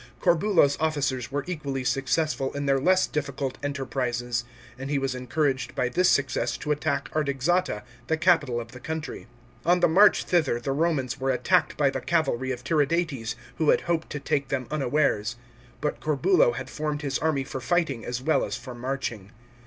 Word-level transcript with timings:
Corbulo's 0.19 0.77
officers 0.79 1.31
were 1.31 1.43
equally 1.45 1.83
successful 1.83 2.51
in 2.53 2.65
their 2.65 2.79
less 2.79 3.05
difficult 3.05 3.59
enter 3.61 3.85
prises, 3.85 4.43
and 4.79 4.89
he 4.89 4.97
was 4.97 5.13
encouraged 5.13 5.75
by 5.75 5.89
this 5.89 6.09
success 6.09 6.57
to 6.57 6.71
attack 6.71 7.07
Artaxata, 7.15 7.83
the 8.07 8.17
capital 8.17 8.59
of 8.59 8.71
the 8.71 8.79
country. 8.79 9.27
On 9.63 9.79
the 9.79 9.87
march 9.87 10.23
thither 10.23 10.59
the 10.59 10.71
Romans 10.71 11.19
were 11.19 11.29
attacked 11.29 11.77
by 11.77 11.91
the 11.91 12.01
cavalry 12.01 12.51
of 12.51 12.63
Tiridates, 12.63 13.35
who 13.59 13.69
had 13.69 13.81
hoped 13.81 14.09
to 14.09 14.19
take 14.19 14.47
them 14.47 14.65
unawares. 14.71 15.35
But 15.81 15.99
Corbulo 15.99 16.53
had 16.53 16.67
formed 16.71 17.03
his 17.03 17.19
army 17.19 17.43
for 17.43 17.61
fighting 17.61 18.03
as 18.03 18.23
well 18.23 18.43
as 18.43 18.57
for 18.57 18.73
marching. 18.73 19.31